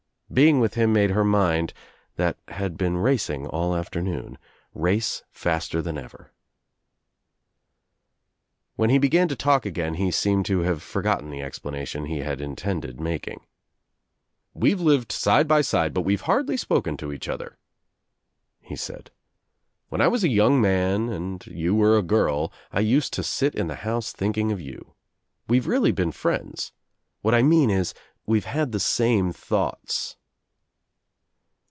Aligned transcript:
Being 0.33 0.61
with 0.61 0.75
him 0.75 0.93
made 0.93 1.09
her 1.09 1.25
mind, 1.25 1.73
that 2.15 2.37
had 2.47 2.77
been 2.77 2.95
racing 2.95 3.47
all 3.47 3.75
afternoon, 3.75 4.37
race 4.73 5.23
faster 5.29 5.81
than 5.81 5.97
ever. 5.97 6.31
When 8.77 8.89
he 8.89 8.97
began 8.97 9.27
to 9.27 9.35
talk 9.35 9.65
again 9.65 9.95
he 9.95 10.09
seemed 10.09 10.45
to 10.45 10.59
have 10.61 10.81
forgotten 10.81 11.31
the 11.31 11.41
explanation 11.41 12.05
he 12.05 12.19
had 12.19 12.39
intended 12.39 12.97
making. 12.97 13.45
"We've 14.53 14.79
lived 14.79 15.11
side 15.11 15.49
by 15.49 15.59
side 15.59 15.93
but 15.93 16.03
we've 16.05 16.21
hardly 16.21 16.55
spoken 16.55 16.95
to 16.95 17.07
reach 17.07 17.27
other," 17.27 17.57
he 18.61 18.77
said. 18.77 19.11
"When 19.89 19.99
I 19.99 20.07
was 20.07 20.23
a 20.23 20.29
young 20.29 20.61
man 20.61 21.09
and 21.09 21.45
Lyou 21.45 21.75
were 21.75 21.97
a 21.97 22.01
girl 22.01 22.53
I 22.71 22.79
used 22.79 23.11
to 23.15 23.21
sit 23.23 23.53
in 23.53 23.67
the 23.67 23.75
house 23.83 24.13
thinking 24.13 24.49
of 24.53 24.61
you. 24.61 24.93
We've 25.49 25.67
really 25.67 25.91
been 25.91 26.13
friends. 26.13 26.71
What 27.21 27.35
I 27.35 27.41
mean 27.43 27.69
is 27.69 27.93
we've 28.25 28.45
had 28.45 28.71
the 28.71 28.79
same 28.79 29.33
thoughts." 29.33 30.15